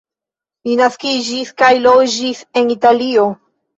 Li 0.69 0.77
naskiĝis 0.79 1.51
kaj 1.63 1.71
loĝis 1.83 2.43
en 2.63 2.77
Italio. 2.77 3.29